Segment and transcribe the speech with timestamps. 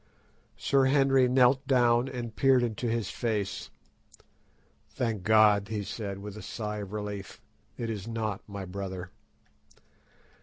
[0.57, 3.69] Sir Henry knelt down and peered into his face.
[4.89, 7.39] "Thank God," he said, with a sigh of relief,
[7.77, 9.11] "it is not my brother."